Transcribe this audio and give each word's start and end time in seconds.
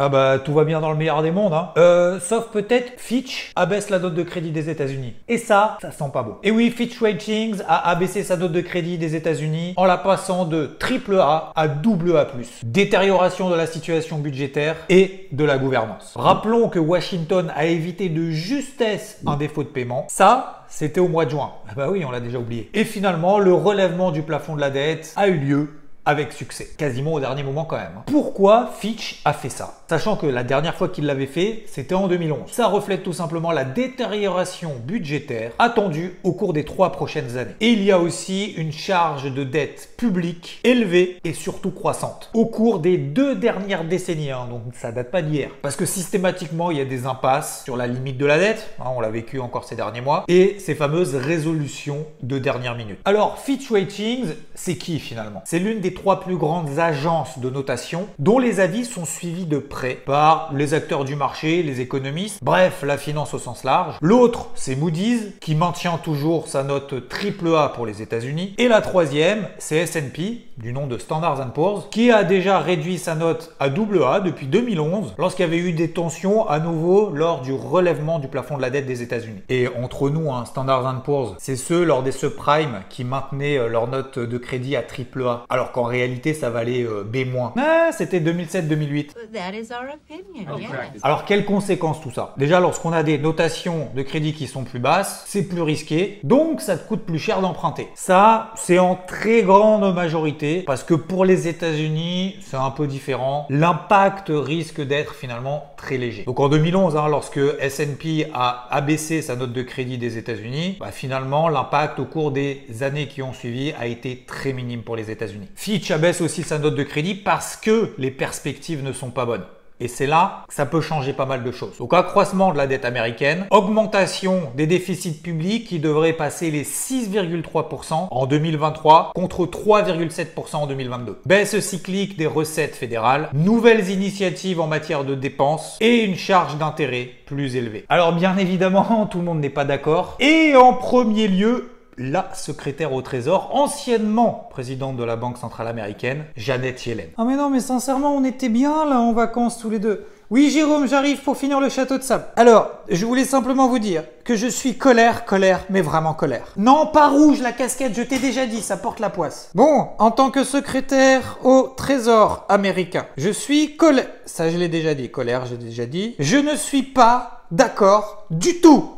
Ah 0.00 0.08
bah 0.08 0.38
tout 0.38 0.52
va 0.52 0.62
bien 0.62 0.80
dans 0.80 0.92
le 0.92 0.96
meilleur 0.96 1.22
des 1.22 1.32
mondes, 1.32 1.52
hein. 1.52 1.70
Euh, 1.76 2.20
sauf 2.20 2.50
peut-être 2.52 2.92
Fitch 2.98 3.50
abaisse 3.56 3.90
la 3.90 3.98
note 3.98 4.14
de 4.14 4.22
crédit 4.22 4.52
des 4.52 4.70
États-Unis. 4.70 5.14
Et 5.26 5.38
ça, 5.38 5.76
ça 5.82 5.90
sent 5.90 6.10
pas 6.12 6.22
beau. 6.22 6.38
Et 6.44 6.52
oui, 6.52 6.70
Fitch 6.70 7.00
Ratings 7.00 7.62
a 7.66 7.90
abaissé 7.90 8.22
sa 8.22 8.36
note 8.36 8.52
de 8.52 8.60
crédit 8.60 8.96
des 8.96 9.16
États-Unis 9.16 9.74
en 9.76 9.84
la 9.86 9.96
passant 9.96 10.44
de 10.44 10.66
triple 10.66 11.18
A 11.18 11.52
à 11.56 11.66
double 11.66 12.16
A+. 12.16 12.28
Détérioration 12.62 13.50
de 13.50 13.56
la 13.56 13.66
situation 13.66 14.18
budgétaire 14.18 14.76
et 14.88 15.26
de 15.32 15.44
la 15.44 15.58
gouvernance. 15.58 16.12
Rappelons 16.14 16.68
que 16.68 16.78
Washington 16.78 17.52
a 17.56 17.66
évité 17.66 18.08
de 18.08 18.30
justesse 18.30 19.20
un 19.26 19.36
défaut 19.36 19.64
de 19.64 19.68
paiement. 19.68 20.06
Ça, 20.08 20.64
c'était 20.68 21.00
au 21.00 21.08
mois 21.08 21.24
de 21.24 21.30
juin. 21.30 21.50
Ah 21.68 21.72
bah 21.74 21.88
oui, 21.90 22.04
on 22.04 22.12
l'a 22.12 22.20
déjà 22.20 22.38
oublié. 22.38 22.70
Et 22.72 22.84
finalement, 22.84 23.40
le 23.40 23.52
relèvement 23.52 24.12
du 24.12 24.22
plafond 24.22 24.54
de 24.54 24.60
la 24.60 24.70
dette 24.70 25.12
a 25.16 25.26
eu 25.26 25.38
lieu 25.38 25.70
avec 26.08 26.32
succès, 26.32 26.70
quasiment 26.78 27.12
au 27.12 27.20
dernier 27.20 27.42
moment 27.42 27.66
quand 27.66 27.76
même. 27.76 27.92
hein. 27.98 28.02
Pourquoi 28.06 28.70
Fitch 28.80 29.20
a 29.26 29.34
fait 29.34 29.50
ça? 29.50 29.82
Sachant 29.90 30.16
que 30.16 30.26
la 30.26 30.42
dernière 30.42 30.74
fois 30.74 30.88
qu'il 30.88 31.04
l'avait 31.04 31.26
fait, 31.26 31.64
c'était 31.66 31.94
en 31.94 32.08
2011. 32.08 32.50
Ça 32.50 32.66
reflète 32.66 33.02
tout 33.02 33.12
simplement 33.12 33.52
la 33.52 33.64
détérioration 33.64 34.72
budgétaire 34.84 35.52
attendue 35.58 36.14
au 36.24 36.32
cours 36.32 36.54
des 36.54 36.64
trois 36.64 36.92
prochaines 36.92 37.36
années. 37.36 37.54
Et 37.60 37.68
il 37.68 37.82
y 37.84 37.92
a 37.92 37.98
aussi 37.98 38.46
une 38.56 38.72
charge 38.72 39.30
de 39.32 39.44
dette 39.44 39.90
publique 39.98 40.60
élevée 40.64 41.18
et 41.24 41.34
surtout 41.34 41.70
croissante 41.70 42.30
au 42.32 42.46
cours 42.46 42.78
des 42.78 42.96
deux 42.96 43.34
dernières 43.34 43.84
décennies, 43.84 44.30
hein, 44.30 44.46
donc 44.50 44.62
ça 44.74 44.92
date 44.92 45.10
pas 45.10 45.20
d'hier. 45.20 45.50
Parce 45.60 45.76
que 45.76 45.84
systématiquement, 45.84 46.70
il 46.70 46.78
y 46.78 46.80
a 46.80 46.86
des 46.86 47.04
impasses 47.04 47.64
sur 47.64 47.76
la 47.76 47.86
limite 47.86 48.16
de 48.16 48.24
la 48.24 48.38
dette, 48.38 48.70
hein, 48.80 48.84
on 48.96 49.00
l'a 49.00 49.10
vécu 49.10 49.40
encore 49.40 49.64
ces 49.64 49.76
derniers 49.76 50.00
mois, 50.00 50.24
et 50.28 50.56
ces 50.58 50.74
fameuses 50.74 51.14
résolutions 51.14 52.06
de 52.22 52.38
dernière 52.38 52.74
minute. 52.76 52.98
Alors, 53.04 53.38
Fitch 53.38 53.70
Ratings, 53.70 54.26
c'est 54.54 54.76
qui 54.76 54.98
finalement? 55.00 55.42
C'est 55.44 55.58
l'une 55.58 55.80
des 55.80 55.92
trois 55.98 56.20
plus 56.20 56.36
grandes 56.36 56.78
agences 56.78 57.40
de 57.40 57.50
notation 57.50 58.06
dont 58.20 58.38
les 58.38 58.60
avis 58.60 58.84
sont 58.84 59.04
suivis 59.04 59.46
de 59.46 59.58
près 59.58 59.94
par 59.94 60.50
les 60.54 60.72
acteurs 60.72 61.04
du 61.04 61.16
marché, 61.16 61.64
les 61.64 61.80
économistes, 61.80 62.38
bref, 62.40 62.84
la 62.86 62.96
finance 62.96 63.34
au 63.34 63.38
sens 63.38 63.64
large. 63.64 63.96
L'autre, 64.00 64.50
c'est 64.54 64.76
Moody's 64.76 65.32
qui 65.40 65.56
maintient 65.56 65.98
toujours 65.98 66.46
sa 66.46 66.62
note 66.62 66.94
AAA 66.94 67.70
pour 67.70 67.84
les 67.84 68.00
États-Unis. 68.00 68.54
Et 68.58 68.68
la 68.68 68.80
troisième, 68.80 69.48
c'est 69.58 69.78
S&P, 69.78 70.44
du 70.56 70.72
nom 70.72 70.86
de 70.86 70.98
Standard 70.98 71.52
Poor's, 71.52 71.88
qui 71.90 72.12
a 72.12 72.22
déjà 72.22 72.60
réduit 72.60 72.98
sa 72.98 73.16
note 73.16 73.54
à 73.58 73.66
AA 73.66 74.20
depuis 74.20 74.46
2011 74.46 75.14
lorsqu'il 75.18 75.44
y 75.44 75.48
avait 75.48 75.58
eu 75.58 75.72
des 75.72 75.90
tensions 75.90 76.48
à 76.48 76.60
nouveau 76.60 77.10
lors 77.10 77.40
du 77.40 77.52
relèvement 77.52 78.20
du 78.20 78.28
plafond 78.28 78.56
de 78.56 78.62
la 78.62 78.70
dette 78.70 78.86
des 78.86 79.02
États-Unis. 79.02 79.42
Et 79.48 79.66
entre 79.68 80.10
nous, 80.10 80.30
hein, 80.30 80.44
Standard 80.44 81.02
Poor's, 81.02 81.34
c'est 81.38 81.56
ceux 81.56 81.82
lors 81.82 82.04
des 82.04 82.12
subprimes 82.12 82.82
qui 82.88 83.02
maintenaient 83.02 83.58
euh, 83.58 83.68
leur 83.68 83.88
note 83.88 84.18
de 84.18 84.38
crédit 84.38 84.76
à 84.76 84.82
AAA, 84.82 85.44
alors 85.48 85.72
qu'en 85.72 85.87
réalité 85.88 86.34
ça 86.34 86.50
valait 86.50 86.84
euh, 86.84 87.02
B-. 87.04 87.26
Ah, 87.56 87.90
c'était 87.92 88.20
2007-2008. 88.20 89.08
That 89.32 89.52
is 89.54 89.72
our 89.72 89.94
opinion, 89.94 90.58
yes. 90.58 90.70
Alors 91.02 91.24
quelles 91.24 91.44
conséquences 91.44 92.00
tout 92.00 92.10
ça? 92.10 92.34
Déjà 92.36 92.60
lorsqu'on 92.60 92.92
a 92.92 93.02
des 93.02 93.18
notations 93.18 93.88
de 93.94 94.02
crédit 94.02 94.32
qui 94.32 94.46
sont 94.46 94.64
plus 94.64 94.78
basses, 94.78 95.24
c'est 95.26 95.42
plus 95.42 95.62
risqué, 95.62 96.20
donc 96.22 96.60
ça 96.60 96.76
te 96.76 96.86
coûte 96.86 97.02
plus 97.02 97.18
cher 97.18 97.40
d'emprunter. 97.40 97.88
Ça, 97.94 98.52
c'est 98.56 98.78
en 98.78 98.94
très 98.94 99.42
grande 99.42 99.94
majorité 99.94 100.62
parce 100.62 100.84
que 100.84 100.94
pour 100.94 101.24
les 101.24 101.48
États-Unis, 101.48 102.36
c'est 102.40 102.56
un 102.56 102.70
peu 102.70 102.86
différent. 102.86 103.46
L'impact 103.50 104.30
risque 104.30 104.80
d'être 104.80 105.14
finalement 105.14 105.72
très 105.76 105.98
léger. 105.98 106.24
Donc 106.24 106.40
en 106.40 106.48
2011, 106.48 106.96
hein, 106.96 107.08
lorsque 107.08 107.40
S&P 107.60 108.26
a 108.34 108.68
abaissé 108.70 109.22
sa 109.22 109.36
note 109.36 109.52
de 109.52 109.62
crédit 109.62 109.98
des 109.98 110.18
États-Unis, 110.18 110.76
bah, 110.80 110.90
finalement 110.90 111.48
l'impact 111.48 111.98
au 111.98 112.04
cours 112.04 112.30
des 112.30 112.62
années 112.80 113.08
qui 113.08 113.22
ont 113.22 113.32
suivi 113.32 113.72
a 113.78 113.86
été 113.86 114.24
très 114.26 114.52
minime 114.52 114.82
pour 114.82 114.96
les 114.96 115.10
États-Unis. 115.10 115.48
Fitch 115.68 115.90
abaisse 115.90 116.22
aussi 116.22 116.44
sa 116.44 116.58
note 116.58 116.76
de 116.76 116.82
crédit 116.82 117.14
parce 117.14 117.54
que 117.54 117.92
les 117.98 118.10
perspectives 118.10 118.82
ne 118.82 118.94
sont 118.94 119.10
pas 119.10 119.26
bonnes. 119.26 119.44
Et 119.80 119.86
c'est 119.86 120.06
là 120.06 120.44
que 120.48 120.54
ça 120.54 120.64
peut 120.64 120.80
changer 120.80 121.12
pas 121.12 121.26
mal 121.26 121.44
de 121.44 121.50
choses. 121.52 121.76
Donc 121.76 121.92
accroissement 121.92 122.52
de 122.52 122.56
la 122.56 122.66
dette 122.66 122.86
américaine, 122.86 123.44
augmentation 123.50 124.44
des 124.56 124.66
déficits 124.66 125.20
publics 125.20 125.66
qui 125.66 125.78
devraient 125.78 126.14
passer 126.14 126.50
les 126.50 126.64
6,3% 126.64 128.08
en 128.10 128.26
2023 128.26 129.12
contre 129.14 129.44
3,7% 129.44 130.56
en 130.56 130.66
2022. 130.66 131.18
Baisse 131.26 131.60
cyclique 131.60 132.16
des 132.16 132.26
recettes 132.26 132.74
fédérales, 132.74 133.28
nouvelles 133.34 133.90
initiatives 133.90 134.60
en 134.60 134.68
matière 134.68 135.04
de 135.04 135.14
dépenses 135.14 135.76
et 135.82 136.02
une 136.02 136.16
charge 136.16 136.56
d'intérêt 136.56 137.10
plus 137.26 137.56
élevée. 137.56 137.84
Alors 137.90 138.14
bien 138.14 138.38
évidemment, 138.38 139.06
tout 139.10 139.18
le 139.18 139.24
monde 139.24 139.40
n'est 139.40 139.50
pas 139.50 139.66
d'accord. 139.66 140.16
Et 140.18 140.56
en 140.56 140.72
premier 140.72 141.28
lieu, 141.28 141.68
la 141.98 142.30
secrétaire 142.34 142.92
au 142.92 143.02
Trésor, 143.02 143.50
anciennement 143.54 144.48
présidente 144.50 144.96
de 144.96 145.04
la 145.04 145.16
Banque 145.16 145.38
Centrale 145.38 145.68
Américaine, 145.68 146.24
Janet 146.36 146.86
Yellen. 146.86 147.10
Ah 147.18 147.24
mais 147.24 147.36
non, 147.36 147.50
mais 147.50 147.60
sincèrement, 147.60 148.16
on 148.16 148.24
était 148.24 148.48
bien 148.48 148.86
là 148.86 149.00
en 149.00 149.12
vacances 149.12 149.58
tous 149.58 149.70
les 149.70 149.78
deux. 149.78 150.06
Oui, 150.30 150.50
Jérôme, 150.50 150.86
j'arrive 150.86 151.22
pour 151.22 151.38
finir 151.38 151.58
le 151.58 151.70
château 151.70 151.96
de 151.96 152.02
sable. 152.02 152.26
Alors, 152.36 152.70
je 152.90 153.06
voulais 153.06 153.24
simplement 153.24 153.66
vous 153.66 153.78
dire 153.78 154.04
que 154.24 154.36
je 154.36 154.46
suis 154.46 154.76
colère, 154.76 155.24
colère, 155.24 155.64
mais 155.70 155.80
vraiment 155.80 156.12
colère. 156.12 156.52
Non, 156.58 156.86
pas 156.86 157.08
rouge, 157.08 157.40
la 157.40 157.52
casquette, 157.52 157.94
je 157.96 158.02
t'ai 158.02 158.18
déjà 158.18 158.44
dit, 158.44 158.60
ça 158.60 158.76
porte 158.76 159.00
la 159.00 159.08
poisse. 159.08 159.50
Bon, 159.54 159.88
en 159.98 160.10
tant 160.10 160.30
que 160.30 160.44
secrétaire 160.44 161.38
au 161.44 161.72
Trésor 161.74 162.44
américain, 162.50 163.06
je 163.16 163.30
suis 163.30 163.78
colère. 163.78 164.08
Ça, 164.26 164.50
je 164.50 164.58
l'ai 164.58 164.68
déjà 164.68 164.92
dit, 164.92 165.10
colère, 165.10 165.46
j'ai 165.46 165.56
déjà 165.56 165.86
dit. 165.86 166.14
Je 166.18 166.36
ne 166.36 166.56
suis 166.56 166.82
pas 166.82 167.44
d'accord 167.50 168.26
du 168.30 168.60
tout 168.60 168.97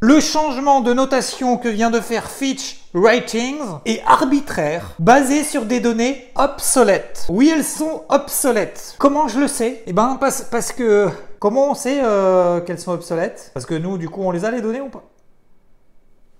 le 0.00 0.20
changement 0.20 0.80
de 0.80 0.92
notation 0.92 1.56
que 1.56 1.68
vient 1.68 1.90
de 1.90 2.00
faire 2.00 2.30
Fitch 2.30 2.80
Ratings 2.94 3.60
est 3.84 4.00
arbitraire, 4.06 4.94
basé 4.98 5.42
sur 5.42 5.64
des 5.64 5.80
données 5.80 6.30
obsolètes. 6.36 7.26
Oui, 7.28 7.50
elles 7.52 7.64
sont 7.64 8.04
obsolètes. 8.08 8.94
Comment 8.98 9.28
je 9.28 9.40
le 9.40 9.48
sais? 9.48 9.82
Eh 9.86 9.92
ben, 9.92 10.16
parce, 10.20 10.72
que... 10.72 11.08
Comment 11.38 11.70
on 11.70 11.74
sait 11.74 12.00
euh, 12.02 12.60
qu'elles 12.60 12.78
sont 12.78 12.92
obsolètes? 12.92 13.50
Parce 13.54 13.66
que 13.66 13.74
nous, 13.74 13.98
du 13.98 14.08
coup, 14.08 14.22
on 14.22 14.30
les 14.30 14.44
a 14.44 14.50
les 14.50 14.60
données 14.60 14.80
ou 14.80 14.88
pas? 14.88 15.04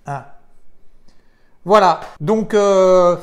Ah. 0.05 0.35
Voilà. 1.65 1.99
Donc, 2.19 2.53
euh... 2.53 3.17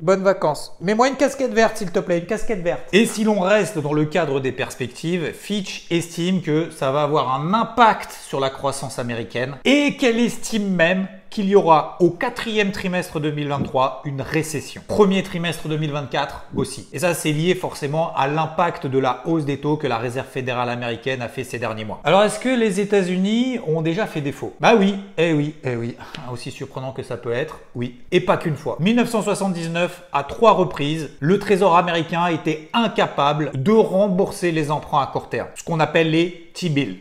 Bonnes 0.00 0.22
vacances. 0.22 0.76
Mets-moi 0.80 1.08
une 1.08 1.16
casquette 1.16 1.52
verte, 1.52 1.78
s'il 1.78 1.90
te 1.90 1.98
plaît, 1.98 2.20
une 2.20 2.26
casquette 2.26 2.62
verte. 2.62 2.82
Et 2.92 3.04
si 3.04 3.24
l'on 3.24 3.40
reste 3.40 3.80
dans 3.80 3.92
le 3.92 4.04
cadre 4.04 4.38
des 4.38 4.52
perspectives, 4.52 5.32
Fitch 5.32 5.88
estime 5.90 6.40
que 6.40 6.70
ça 6.70 6.92
va 6.92 7.02
avoir 7.02 7.34
un 7.34 7.52
impact 7.52 8.12
sur 8.12 8.38
la 8.38 8.48
croissance 8.48 9.00
américaine 9.00 9.56
et 9.64 9.96
qu'elle 9.96 10.20
estime 10.20 10.72
même 10.72 11.08
qu'il 11.30 11.48
y 11.48 11.54
aura 11.54 11.96
au 12.00 12.10
quatrième 12.10 12.72
trimestre 12.72 13.20
2023 13.20 14.02
une 14.04 14.22
récession. 14.22 14.82
Premier 14.86 15.22
trimestre 15.22 15.68
2024 15.68 16.46
aussi. 16.56 16.88
Et 16.92 16.98
ça, 16.98 17.14
c'est 17.14 17.32
lié 17.32 17.54
forcément 17.54 18.14
à 18.16 18.28
l'impact 18.28 18.86
de 18.86 18.98
la 18.98 19.22
hausse 19.26 19.44
des 19.44 19.58
taux 19.58 19.76
que 19.76 19.86
la 19.86 19.98
Réserve 19.98 20.26
fédérale 20.26 20.70
américaine 20.70 21.22
a 21.22 21.28
fait 21.28 21.44
ces 21.44 21.58
derniers 21.58 21.84
mois. 21.84 22.00
Alors, 22.04 22.22
est-ce 22.22 22.38
que 22.38 22.48
les 22.48 22.80
États-Unis 22.80 23.58
ont 23.66 23.82
déjà 23.82 24.06
fait 24.06 24.20
défaut? 24.20 24.54
Bah 24.60 24.74
oui, 24.78 24.96
eh 25.16 25.32
oui, 25.32 25.54
eh 25.64 25.76
oui. 25.76 25.96
Aussi 26.32 26.50
surprenant 26.50 26.92
que 26.92 27.02
ça 27.02 27.16
peut 27.16 27.32
être, 27.32 27.60
oui. 27.74 28.00
Et 28.12 28.20
pas 28.20 28.36
qu'une 28.36 28.56
fois. 28.56 28.76
1979, 28.80 30.02
à 30.12 30.22
trois 30.24 30.52
reprises, 30.52 31.10
le 31.20 31.38
Trésor 31.38 31.76
américain 31.76 32.26
été 32.26 32.68
incapable 32.72 33.50
de 33.54 33.72
rembourser 33.72 34.52
les 34.52 34.70
emprunts 34.70 35.02
à 35.02 35.06
court 35.06 35.28
terme, 35.28 35.48
ce 35.54 35.64
qu'on 35.64 35.80
appelle 35.80 36.10
les 36.10 36.47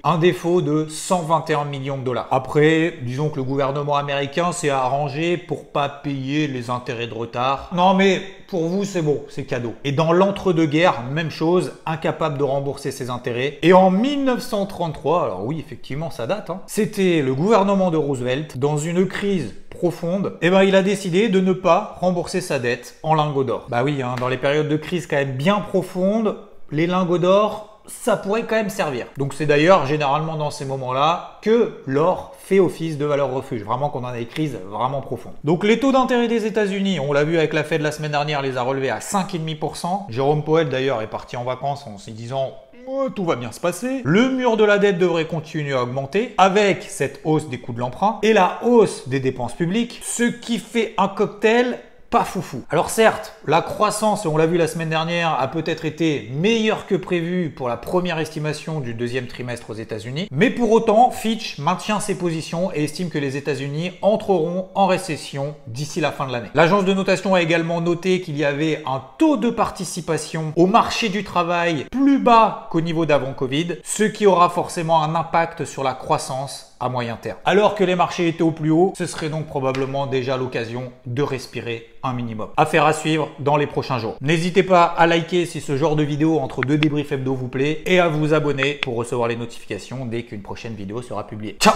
Un 0.04 0.20
défaut 0.20 0.62
de 0.62 0.86
121 0.88 1.66
millions 1.66 1.98
de 1.98 2.04
dollars. 2.04 2.28
Après, 2.30 2.94
disons 3.02 3.30
que 3.30 3.38
le 3.38 3.44
gouvernement 3.44 3.96
américain 3.96 4.52
s'est 4.52 4.70
arrangé 4.70 5.36
pour 5.36 5.66
pas 5.66 5.90
payer 5.90 6.48
les 6.48 6.70
intérêts 6.70 7.08
de 7.08 7.14
retard. 7.14 7.72
Non 7.74 7.96
mais 7.96 8.22
pour 8.48 8.68
vous 8.68 8.86
c'est 8.86 9.02
bon, 9.02 9.24
c'est 9.30 9.46
cadeau. 9.46 9.74
Et 9.84 9.92
dans 9.92 10.14
l'entre-deux-guerres, 10.14 11.04
même 11.12 11.32
chose, 11.32 11.74
incapable 11.88 12.38
de 12.38 12.44
rembourser 12.44 12.92
ses 12.92 13.10
intérêts. 13.10 13.58
Et 13.64 13.74
en 13.74 13.90
1933, 13.90 15.24
alors 15.24 15.46
oui 15.46 15.60
effectivement 15.60 16.12
ça 16.12 16.28
date, 16.28 16.52
hein, 16.52 16.62
c'était 16.68 17.24
le 17.24 17.34
gouvernement 17.34 17.90
de 17.90 17.98
Roosevelt 17.98 18.60
dans 18.60 18.78
une 18.78 19.08
crise 19.08 19.56
profonde, 19.72 20.34
et 20.42 20.50
ben 20.50 20.64
il 20.64 20.76
a 20.76 20.84
décidé 20.84 21.30
de 21.30 21.40
ne 21.40 21.54
pas 21.54 21.98
rembourser 22.00 22.42
sa 22.42 22.60
dette 22.60 22.98
en 23.02 23.16
lingots 23.16 23.44
d'or. 23.44 23.66
Bah 23.70 23.84
oui, 23.84 24.02
hein, 24.02 24.16
dans 24.20 24.28
les 24.28 24.38
périodes 24.38 24.70
de 24.70 24.78
crise 24.78 25.08
quand 25.08 25.18
même 25.18 25.36
bien 25.36 25.62
profondes, 25.62 26.36
les 26.72 26.86
lingots 26.86 27.18
d'or 27.18 27.77
ça 27.88 28.18
pourrait 28.18 28.44
quand 28.44 28.56
même 28.56 28.70
servir. 28.70 29.08
Donc 29.18 29.34
c'est 29.34 29.46
d'ailleurs 29.46 29.86
généralement 29.86 30.36
dans 30.36 30.52
ces 30.52 30.66
moments-là 30.66 31.40
que 31.42 31.82
l'or 31.86 32.36
fait 32.40 32.60
office 32.60 32.98
de 32.98 33.06
valeur 33.06 33.32
refuge, 33.32 33.64
vraiment 33.64 33.90
qu'on 33.90 34.04
a 34.04 34.14
des 34.14 34.26
crises 34.26 34.58
vraiment 34.70 35.02
profondes. 35.02 35.34
Donc 35.44 35.64
les 35.64 35.80
taux 35.80 35.92
d'intérêt 35.92 36.28
des 36.28 36.46
États-Unis, 36.46 37.00
on 37.00 37.14
l'a 37.14 37.24
vu 37.24 37.38
avec 37.38 37.54
la 37.54 37.64
Fed 37.64 37.82
la 37.82 37.92
semaine 37.92 38.12
dernière, 38.12 38.42
les 38.42 38.58
a 38.58 38.62
relevés 38.62 38.90
à 38.90 39.00
5,5%. 39.00 40.06
Jérôme 40.10 40.44
Powell 40.44 40.70
d'ailleurs 40.70 41.02
est 41.02 41.08
parti 41.08 41.38
en 41.38 41.44
vacances 41.44 41.86
en 41.88 41.98
se 41.98 42.12
disant 42.12 42.54
tout 43.16 43.26
va 43.26 43.36
bien 43.36 43.52
se 43.52 43.60
passer. 43.60 44.02
Le 44.06 44.30
mur 44.30 44.56
de 44.56 44.64
la 44.64 44.78
dette 44.78 44.98
devrait 44.98 45.28
continuer 45.28 45.74
à 45.74 45.84
augmenter 45.84 46.34
avec 46.38 46.84
cette 46.84 47.20
hausse 47.26 47.50
des 47.50 47.60
coûts 47.60 47.74
de 47.74 47.80
l'emprunt 47.80 48.20
et 48.24 48.34
la 48.34 48.60
hausse 48.64 49.10
des 49.10 49.20
dépenses 49.20 49.54
publiques, 49.54 50.00
ce 50.04 50.24
qui 50.24 50.58
fait 50.58 50.94
un 50.98 51.10
cocktail 51.10 51.80
pas 52.10 52.24
foufou. 52.24 52.64
Alors 52.70 52.90
certes, 52.90 53.34
la 53.46 53.62
croissance, 53.62 54.26
on 54.26 54.38
l'a 54.38 54.46
vu 54.46 54.58
la 54.58 54.68
semaine 54.68 54.90
dernière, 54.90 55.40
a 55.40 55.48
peut-être 55.50 55.86
été 55.86 56.30
meilleure 56.32 56.88
que 56.88 56.96
prévu 56.96 57.50
pour 57.50 57.68
la 57.68 57.78
première 57.78 58.20
estimation 58.20 58.80
du 58.80 58.94
deuxième 58.94 59.28
trimestre 59.28 59.70
aux 59.70 59.74
États-Unis, 59.74 60.28
mais 60.32 60.50
pour 60.50 60.72
autant, 60.72 61.12
Fitch 61.12 61.58
maintient 61.60 62.00
ses 62.00 62.18
positions 62.18 62.72
et 62.74 62.86
estime 62.86 63.10
que 63.10 63.18
les 63.18 63.36
États-Unis 63.36 63.92
entreront 64.02 64.70
en 64.76 64.88
récession 64.88 65.56
d'ici 65.68 66.00
la 66.00 66.12
fin 66.12 66.28
de 66.28 66.32
l'année. 66.32 66.50
L'agence 66.54 66.86
de 66.86 66.94
notation 66.94 67.36
a 67.36 67.42
également 67.42 67.82
noté 67.82 68.22
qu'il 68.22 68.38
y 68.38 68.46
avait 68.46 68.84
un 68.86 69.02
taux 69.18 69.38
de 69.38 69.50
participation 69.50 70.54
au 70.56 70.66
marché 70.66 71.10
du 71.10 71.24
travail 71.24 71.86
plus 71.92 72.20
bas 72.20 72.68
qu'au 72.72 72.82
niveau 72.82 73.06
d'avant 73.06 73.34
Covid, 73.34 73.78
ce 73.84 74.04
qui 74.04 74.26
aura 74.26 74.50
forcément 74.50 75.04
un 75.04 75.16
impact 75.16 75.66
sur 75.66 75.84
la 75.84 75.94
croissance 75.94 76.77
à 76.80 76.90
moyen 76.90 77.16
terme. 77.16 77.38
Alors 77.46 77.76
que 77.76 77.84
les 77.84 77.96
marchés 77.96 78.28
étaient 78.28 78.44
au 78.44 78.52
plus 78.52 78.72
haut, 78.72 78.94
ce 78.98 79.06
serait 79.06 79.30
donc 79.30 79.48
probablement 79.48 80.08
déjà 80.08 80.38
l'occasion 80.38 80.92
de 81.06 81.22
respirer 81.22 81.90
un 82.04 82.14
minimum. 82.14 82.50
Affaire 82.58 82.86
à 82.86 82.94
suivre 82.94 83.30
dans 83.40 83.58
les 83.58 83.68
prochains 83.68 84.00
jours. 84.00 84.16
N'hésitez 84.22 84.64
pas 84.64 84.84
à 84.84 85.08
liker 85.08 85.46
si 85.46 85.62
ce 85.62 85.78
genre 85.78 85.96
de 85.96 86.04
vidéo 86.04 86.40
entre 86.40 86.62
deux 86.62 86.78
débriefs 86.78 87.12
hebdo 87.12 87.34
vous 87.34 87.48
plaît 87.48 87.82
et 87.86 88.00
à 88.00 88.08
vous 88.08 88.34
abonner 88.34 88.76
pour 88.76 88.96
recevoir 88.96 89.28
les 89.28 89.36
notifications 89.36 90.06
dès 90.06 90.24
qu'une 90.24 90.42
prochaine 90.42 90.74
vidéo 90.74 91.02
sera 91.02 91.26
publiée. 91.26 91.58
Ciao 91.60 91.74